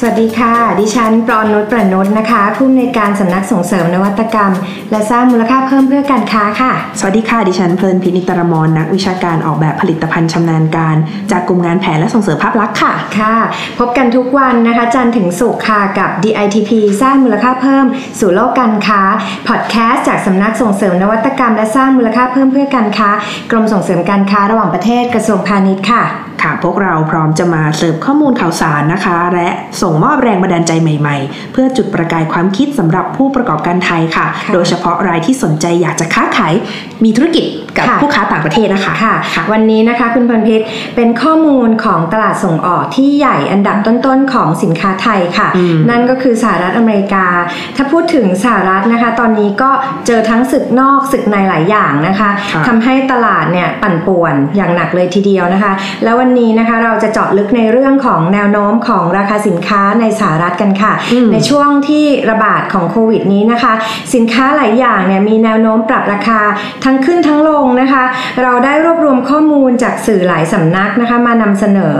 [0.00, 4.52] สวัสดีค่ะ ดิฉันปรอนนุชประนุชนะคะผู้อำนวยการสำนักส่งเสริมนวัตกรรม
[4.90, 10.96] และสร้างมูลค่าเพิ่มเพื่อการค้าค่ะ สวัสดีค่ะ ดิฉันเพลินพินิตรมรนักวิชาการออกแบบผลิตภัณฑ์ชำนาญการ
[11.30, 13.36] จากกลุ่มงานแผนและส่งเสริมภาพลักษณ์ค่ะค่ะ
[13.78, 16.70] พบกันทุกวันนะคะ จันทร์ถึงศุกร์ค่ะกับ DITP
[17.02, 17.84] สร้างมูลค่าเพิ่ม
[18.20, 19.00] สู่โลกการค้า
[19.48, 23.10] พอดแคสต์จากสำนักส่งเสริมนวัตกรรม และสร้างมูลค่าเพิ่มเพื่อการค้า
[23.50, 26.04] กรมส่งเสริมการค้าระหว่างประเทศกระทรวงพาณิชย์ค่ะ
[26.42, 29.48] ค่ะพวกเราพร้อมจะมาเสิร์ฟข้อมูลข่าวสารนะคะ และ
[29.82, 36.54] ส่งมอบแรงบันดาลใจใหม่ๆ เพื่อจุดประกายความคิดสำหรับผู้ประกอบการไทยค่ะค่ะโดยเฉพาะรายที่สนใจอยากจะค้าขาย
[37.04, 37.44] มีธุรกิจ
[37.78, 39.14] กับค่ะผู้ค้าต่างประเทศนะคะค่ะ
[39.52, 40.60] วันนี้นะคะคุณพลพิษ
[40.96, 47.26] เป็นข้อมูลของตลาดส่งออกที่ใหญ่อันดับต้นๆของสินค้าไทยค่ะอืมนั่นก็คือสหรัฐอเมริกา
[47.76, 49.70] ถ้าพูดถึงสหรัฐนะคะ ตอนนี้ก็
[50.06, 55.72] เจอทั้งศึกนอกศึกในหลายอย่างนะคะค่ะทำให้ตลาดเนี่ยปั่นป่วนอย่างหนักเลยทีเดียวนะคะ
[56.04, 63.72] แล้ววันนี้นะคะเราจะเจาะลึกในเรื่องของแนวโน้มของราคาสินค้าในสหรัฐกันค่ะอืมในช่วงที่ระบาดของโควิดนี้นะคะ
[64.14, 66.40] สินค้าหลายอย่างเนี่ยมีแนวโน้มปรับราคา
[66.84, 68.04] ทั้งขึ้นทั้งลงนะคะ
[68.42, 71.94] เราได้รวบรวมข้อมูลจากสื่อหลายสำนักนะคะ มานำเสนอ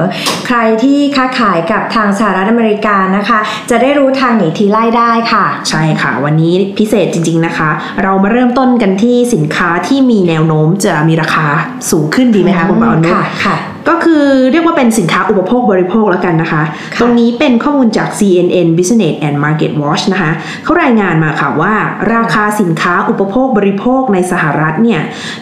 [0.47, 3.39] ใครที่ค้าขายกับทางสหรัฐอเมริกานะคะ
[3.71, 7.71] จะได้รู้ทางหนีทีไล่ได้ค่ะ ใช่ค่ะ วันนี้พิเศษจริง ๆนะคะ
[8.03, 11.47] เรามาเริ่มต้นกันที่สินค้าที่มีแนวโน้มจะมีราคา
[11.91, 13.57] สูงขึ้นดีไหมคะคุณปาอนุชค่ะค่ะ
[13.89, 16.63] ก็คือเรียกว่าเป็นสินค้าอุปโภคบริโภคแล้วกันนะคะ
[16.95, 20.33] ค่ะตรงนี้เป็นข้อมูลจาก CNN Business and Market Watch นะคะ
[20.65, 21.75] เขารายงานมาค่ะว่า
[22.15, 25.01] ราคาสินค้าอุปโภคบริโภคในสหรัฐเนี่ย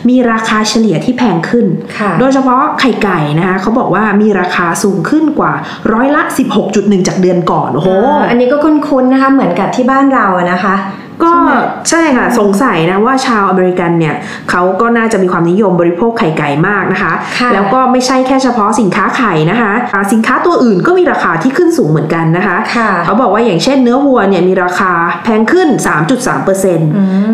[0.08, 1.66] มีราคาเฉลี่ยที่แพงขึ้น
[1.98, 5.53] ค่ะโดยเฉพาะไข่ไก่นะคะเขาบอกว่ามีราคาสูงขึ้นกว่า
[5.92, 6.22] ร้อยละ
[6.64, 7.88] 16.1 จากเดือนก่อนโอ้โห
[8.28, 10.75] อันนี้ก็คุ้นๆนะคะเหมือนกับที่บ้านเราอะนะคะ
[11.25, 11.50] ก็ใช่ไหม
[11.91, 14.15] ใช่ค่ะ สงสัยนะว่าชาวอเมริกันเนี่ย
[14.50, 24.93] เขาก็น่าจะมีความนิยมบริโภคไข่ไก่มากนะคะค่ะแล้วก็ไม่ใช่แค่เฉพาะสินค้าไข่นะคะอ่าสินค้าตัวอื่นก็มีราคาที่ขึ้นสูงเหมือนกันนะคะค่ะเขาบอกว่าอย่างเช่นเนื้อวัวเนี่ยมีราคา
[25.25, 25.69] แพงขึ้น
[26.27, 26.81] 3.3%ม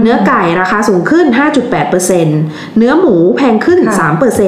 [0.02, 1.26] เนื้อไก่ราคาสูงขึ้น
[1.82, 4.40] 5.8%เนื้อหมูแพงขึ้นค่ะ3%เ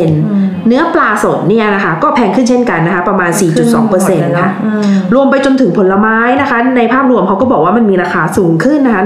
[0.70, 3.30] นื้อปลาสดเนี่ยนะคะ ก็แพงขึ้นเช่นกันนะคะ ประมาณ
[3.72, 9.02] 4.2%นะคะอืมรวมไปจนถึงผลไม้นะคะ ในภาพรวมเขาก็บอกว่ามันมีราคาสูงขึ้นนะคะ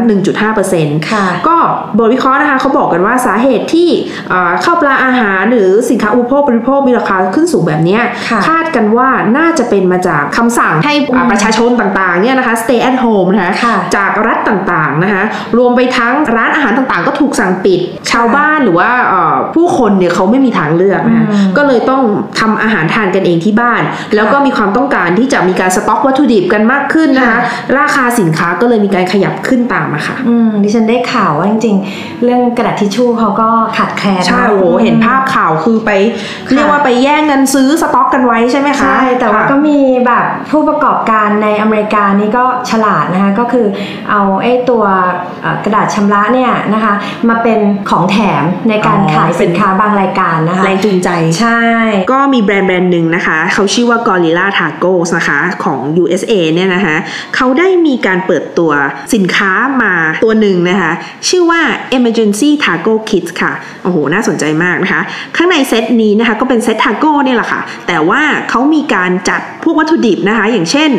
[0.53, 1.57] 1.5%ค่ะ ก็
[1.99, 3.89] บทวิเคราะห์นะคะเขาบอกกันว่าสาเหตุที่
[4.31, 9.09] เอ่อข้าวปลาอาหารหรือสินค้าอุปโภคบริโภคมีราคาขึ้นสูงแบบเนี้ยค่ะคาดกันว่า
[9.39, 15.23] น่าจะเป็นมาจากคำสั่งให้อ่าประชาชนต่างๆเนี่ยนะคะ stay at home นะคะค่ะจากรัฐต่างๆนะคะ
[15.57, 17.81] รวมไปทั้งร้านอาหารต่างๆ ก็ถูกสั่งปิด
[18.11, 22.03] ชาวบ้านหรือว่าเอ่อผู้คนเนี่ยเขาไม่มีทางเลือกนะคะอืมก็เลยต้อง
[22.41, 23.82] ทำอาหารทานกันเองที่บ้าน
[24.14, 27.38] แล้วก็มีความต้องการที่จะมีการสต็อกวัตถุดิบกันมากขึ้นนะคะค่ะ
[27.78, 35.91] ราคาสินค้าก็เลยมีการขยับขึ้นตามมาค่ะอืมดิฉันได้ข่าวว่าจริง ๆ เรื่องกระดาษทิชชู่เขาก็ขาดแคลนใช่โอ้โหเห็นภาพข่าวคือไป
[36.47, 43.66] ค่ะเรียกว่าไปแย่งกันซื้อสต็อกกันไว้ใช่ไหมคะใช่แต่ว่าค่ะก็มีแบบผู้ประกอบการในอเมริกานี่ก็ฉลาดนะคะก็คือ
[44.10, 44.84] เอาไอ้ตัว
[45.42, 46.94] เอ่อกระดาษชำระเนี่ยนะคะ
[47.28, 47.59] มาเป็น
[47.91, 51.09] ของแถมในการอ๋อขายสินค้าบางรายการนะคะแรงจูงใจ
[51.41, 51.62] ใช่
[52.12, 56.97] ก็มีแบรนด์แบรนด์หนึ่งนะคะ เขาชื่อว่า Gorilla Tacos นะคะของ USA เนี่ยนะคะ
[57.37, 58.72] เขาได้มีการเปิดตัว
[59.15, 59.94] สินค้ามา
[60.25, 60.93] ตัวหนึ่งนะคะ
[61.28, 61.60] ชื่อว่า
[61.97, 65.00] Emergency Taco Kit ค่ะ โอ้โห น่าสนใจมากนะคะ
[65.37, 70.91] ข้างในเซตนี้นะคะ ก็เป็นเซตทาโก้เนี่ยแหละค่ะ แต่ว่าเขามีการจัดพวกวัตถุดิบนะคะ อย่างเช่น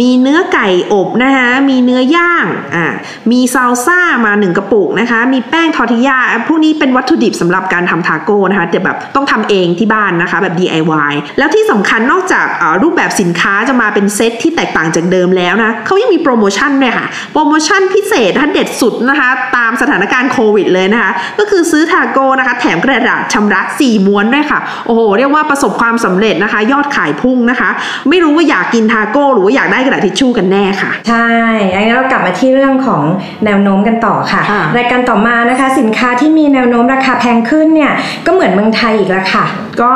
[0.00, 2.86] มีเนื้อไก่อบนะคะ มีเนื้อย่างอ่า
[3.30, 6.18] มีซาลซ่ามาหนึ่งกระปุกนะคะ มีแป้งทอร์ติยา
[6.48, 27.70] พวกนี้เป็นวัตถุดิบสำหรับการทำทาโก้นะคะแต่แบบต้องทำเองที่บ้านนะคะ แบบ DIY แล้วที่สำคัญนอกจากเอ่อรูปแบบสินค้าจะมาเป็นเซตที่แตกต่างจากเดิมแล้วนะเขายังมีโปรโมชั่นด้วยค่ะ โปรโมชั่นพิเศษนะคะเด็ดสุดนะคะ ตามสถานการณ์โควิดเลยนะคะ ก็คือซื้อทาโก้นะคะ แถมกระดาษชำระ 4 ม้วนด้วยค่ะ โอ้โห เรียกว่าประสบความสำเร็จนะคะ ยอดขายพุ่งนะคะ
[28.08, 31.28] ไม่รู้ว่าอยากกินทาโก้หรือว่าอยากได้กระดาษทิชชู่กันแน่ค่ะ ใช่
[31.74, 33.02] อันนี้เรากลับมาที่เรื่องของ
[33.44, 37.92] แนวโน้มกันต่อค่ะค่ะรายการต่อมานะคะ สินค้าที่มีแนวโน้มราคาแพงขึ้นเนี่ย
[38.26, 39.44] ก็เหมือนเมืองไทยอีกแล้วค่ะ
[39.82, 39.92] ก็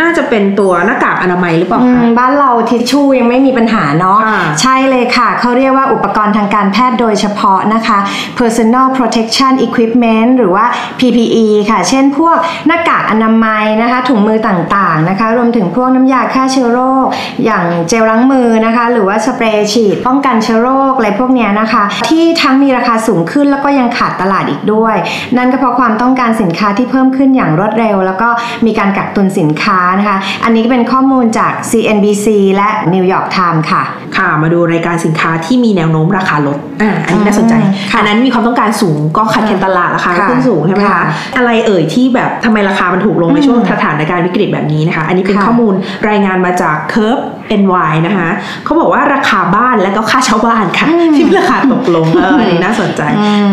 [0.00, 7.98] น่าจะเป็นตัวหน้ากากอนามัยหรือเปล่าอืคะมบ้านเราทิชชู่ยังไม่มีปัญหาเนาะค่ะใช่เลยค่ะ เขาเรียกว่าอุปกรณ์ทางการแพทย์โดยเฉพาะนะคะ
[8.38, 10.64] personal protection equipment หรือว่า
[10.98, 12.36] PPE ค่ะ เช่นพวก
[12.66, 17.06] หน้ากากอนามัยนะคะ ถุงมือต่างๆนะคะ รวมถึงพวกน้ำยาฆ่าเชื้อโรค
[17.44, 24.96] อย่างเจลล้างมือนะคะ หรือว่าสเปรย์ฉีดป้องกันเชื้อโรคอะไรพวกเนี้ยนะคะ ที่ทั้งมีราคาสูงขึ้นแล้วก็ยังขาดตลาดอีกด้วย
[25.36, 28.28] นั่นก็เพราะความต้องการสินค้าที่เพิ่มขึ้นอย่างรวดเร็ว แล้วก็
[28.66, 32.26] มีการกักตุนตุนสินค้านะคะ อันนี้เป็นข้อมูลจาก CNBC
[32.56, 33.82] และ New York Times ค่ะ
[34.16, 37.54] ค่ะ มาดูรายการสินค้าที่มีแนวโน้มราคาลด อ่าอันนี้น่าสนใจ
[37.92, 41.04] ค่ะอันนั้นมีความต้องการสูงก็ขัดแคลนตลาดราคาก็ค่ะขึ้นสูงใช่ไหมค่ะคะ
[41.36, 45.74] อะไรเอ่ยที่แบบทำไมราคามันถูกลงในช่วงสถานการณ์วิกฤตแบบนี้นะคะ อันนี้เป็นค่ะข้อมูล
[46.08, 47.22] รายงานมาจาก Curve
[47.62, 48.28] NY นะคะ
[48.64, 50.86] เขาบอกว่าราคาบ้านและก็ค่าเช่าบ้านค่ะ
[51.16, 53.02] ที่ราคาตกลงเอออันนี้น่าสนใจ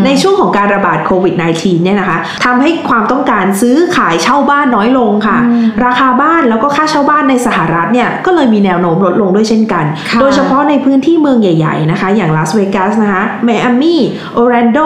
[0.05, 5.37] ในช่วงของการระบาดโควิด -19 เนี่ยนะคะทำให้ความต้องการซื้อขายเช่าบ้านน้อยลงค่ะ
[5.85, 14.01] ราคาบ้านแล้วก็ค่าเช่าบ้านในสหรัฐเนี่ยก็เลยมีแนวโน้มลดลงด้วยเช่นกันค่ะโดยเฉพาะในพื้นที่เมืองใหญ่ ๆ นะคะ อย่างลาสเวกัสนะคะไมอามี่
[14.33, 14.79] ออร์แลนโด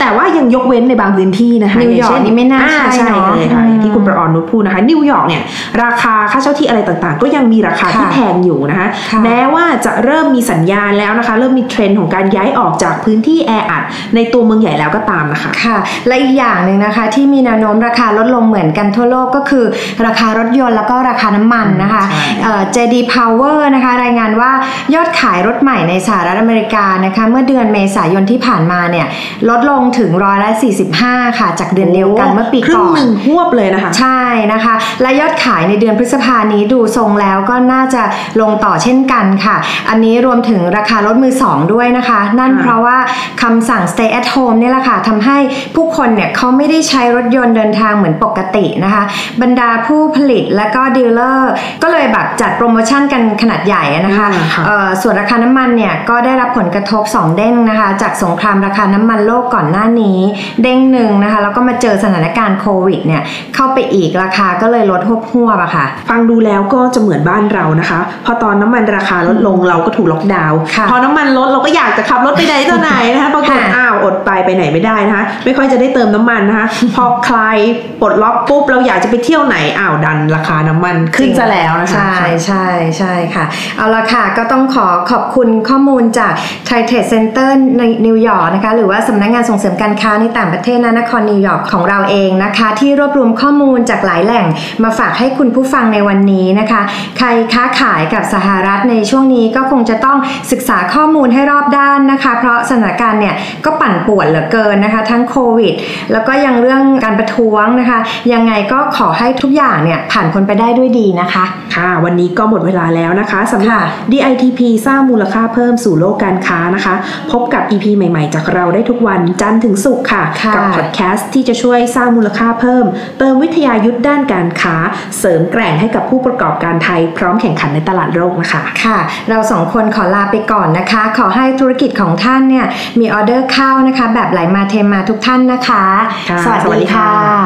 [0.00, 5.42] แต่ว่ายังยกเว้นในบางพื้นที่นะคะนิวยอร์กางเช่นนี่ไม่น่าอ่าใช่ใช่เนอะเลยค่ะอืมอย่างที่คุณประออนนุชพูดนะคะนิวยอร์กเนี่ย
[5.82, 13.82] ราคาค่าเช่าที่อะไรต่างๆ ก็ยังมีราคาที่ค่ะแพงอยู่นะคะค่ะแม้ว่าจะเริ่มมีสัญญาณแล้วนะคะ เริ่มมีเทรนด์ของการย้ายออกจากพื้นที่แออัด
[14.14, 19.64] ในตัวเมืองใหญ่แล้วก็ตามนะคะค่ะและอีกอย่างหนึ่งนะคะที่มีแนวโน้มราคาลดลงเหมือนกันทั่วโลกก็คือ
[20.06, 24.50] ราคารถยนต์แล้วก็ราคาน้ำมันนะคะใช่เอ่อ JD Power นะคะรายงานว่า
[24.94, 29.06] ยอดขายรถใหม่ในสหรัฐอเมริกานะคะเมื่อเดือนเมษายนที่ผ่านมาเนี่ย
[29.48, 30.50] ลดลงถึงร้อยละ
[30.94, 34.22] 45 ค่ะ จากเดือนเดียวกันเมื่อปีครึ่ก่งอนหนึ่งหวบเลยนะคะ ใช่
[34.52, 38.02] นะคะ และยอดขายในเดือนพฤษภานี้ดูทรงแล้วก็น่าจะ
[38.40, 39.56] ลงต่อเช่นกันค่ะ
[39.88, 42.96] อันนี้รวมถึงราคารถมือสองด้วยนะคะ นั่นค่ะเพราะว่า
[43.42, 45.38] คำสั่ง stay at home นี่แหละค่ะทำให้
[45.76, 49.02] ผู้คนเนี่ยเขาไม่ได้ใช้รถยนต์เดินทางเหมือนปกตินะคะ
[49.42, 51.52] บรรดาผู้ผลิตและก็ดีลเลอร์
[51.82, 60.18] ก็เลยแบบจัดโปรโมชั่นกันขนาดใหญ่นะคะอ่าค่ะเอ่อส่วนราคาน้ำมันเนี่ยก็ได้รับผลกระทบ 2 เด้งนะคะ จากสงครามราคาน้ำมันโลกก่อนหน้านี้
[60.62, 63.22] เด้งหนึ่งนะคะแล้วก็มาเจอสถานการณ์โควิดเนี่ย
[63.54, 77.58] เข้าไปอีกราคาก็เลยลดฮวบฮวบอะค่ะ ฟังดูแล้วก็จะเหมือนบ้านเรานะคะพอตอนน้ำมันราคาลดลงเราก็ถูกล็อกดาวน์ค่ะพอน้ำมันลดเราก็อยากจะขับรถไปไหนต่อไหนนะคะปรากฏค่ะอ้าวอดไปไปไหนไม่ได้นะคะไม่ค่อยจะได้เติมน้ำมันนะคะพอคลาย
[78.00, 82.66] ปลดล็อกปุ๊บเราอยากจะไปเที่ยวไหนอ้าวดันราคาน้ำมันขึ้นซะแล้วนะคะ ใช่ใช่
[82.98, 83.44] ใช่ค่ะ
[83.76, 86.32] เอาละค่ะก็ต้องขอขอบคุณข้อมูลจาก
[86.68, 94.46] Thai Trade Center ในนิวยอร์กนะคะหรือว่าสำนักงานส่งเสริมการค้าในต่างประเทศนะนครนิวยอร์กของเราเองนะคะ ที่รวบรวมข้อมูลจากหลายแหล่ง
[94.84, 96.82] มาฝากให้คุณผู้ฟังในวันนี้นะคะ
[97.18, 100.18] ใครค้าขายกับสหรัฐในช่วงนี้ก็คงจะต้อง
[100.52, 105.74] ศึกษาข้อมูลให้รอบด้านนะคะ เพราะสถานการณ์เนี่ยก็ปั่นป่วนเหลือเกินนะคะ ทั้งโควิด
[106.12, 107.98] แล้วก็ยังเรื่องการประท้วงนะคะ
[108.32, 111.44] ยังไงก็ขอให้ทุกอย่างเนี่ยผ่านพ้นไปได้ด้วยดีนะคะ
[111.74, 113.82] ค่ะ วันนี้ก็หมดเวลาแล้วนะคะสำหรับค่ะ
[114.12, 116.94] DITP สร้างมูลค่าเพิ่มสู่โลกการค้านะคะ
[117.32, 122.84] พบกับ EP ใหม่ ๆ จากเราได้ทุกวันจันทร์ถึงศุกร์ค่ะค่ะกัพอดแคสต์ที่จะช่วยสร้างมูลค่าเพิ่ม
[123.18, 124.76] เติมวิทยายุทธด้านการค้า
[125.18, 128.98] เสริมแกร่งให้กับผู้ประกอบการไทยพร้อมแข่งขันในตลาดโลกนะคะ ค่ะ
[129.28, 132.66] เราสองคนขอลาไปก่อนนะคะ ขอให้ธุรกิจของท่านเนี่ย
[133.00, 135.84] มีออเดอร์เข้านะคะ แบบไหลมาเทมาทุกท่านนะคะ
[136.30, 137.40] ค่ะสวัสสวัสดีดีค่ะค่ะ